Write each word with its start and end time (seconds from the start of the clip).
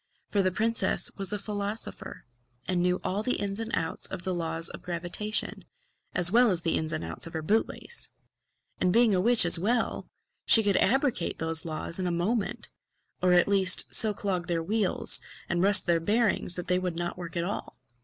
For 0.31 0.41
the 0.41 0.49
princess 0.51 1.11
was 1.15 1.31
a 1.31 1.37
philosopher, 1.37 2.25
and 2.67 2.81
knew 2.81 2.99
all 3.03 3.21
the 3.21 3.35
ins 3.35 3.59
and 3.59 3.69
outs 3.75 4.07
of 4.07 4.23
the 4.23 4.33
laws 4.33 4.67
of 4.69 4.81
gravitation 4.81 5.63
as 6.15 6.31
well 6.31 6.49
as 6.49 6.61
the 6.63 6.75
ins 6.75 6.91
and 6.91 7.03
outs 7.03 7.27
of 7.27 7.33
her 7.33 7.43
boot 7.43 7.67
lace. 7.69 8.09
And 8.79 8.91
being 8.91 9.13
a 9.13 9.21
witch 9.21 9.45
as 9.45 9.59
well, 9.59 10.07
she 10.47 10.63
could 10.63 10.77
abrogate 10.77 11.37
those 11.37 11.65
laws 11.65 11.99
in 11.99 12.07
a 12.07 12.11
moment; 12.11 12.69
or 13.21 13.33
at 13.33 13.47
least 13.47 13.93
so 13.93 14.11
clog 14.11 14.47
their 14.47 14.63
wheels 14.63 15.19
and 15.47 15.61
rust 15.61 15.85
their 15.85 15.99
bearings 15.99 16.55
that 16.55 16.65
they 16.65 16.79
would 16.79 16.97
not 16.97 17.15
work 17.19 17.37
at 17.37 17.43
all. 17.43 17.77